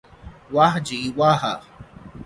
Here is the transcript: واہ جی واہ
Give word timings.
واہ 0.53 0.75
جی 0.87 0.99
واہ 1.17 1.41